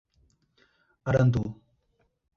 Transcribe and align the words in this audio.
Arandu 1.09 1.43